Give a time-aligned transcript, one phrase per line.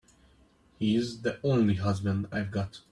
[0.79, 2.81] He's the only husband I've got.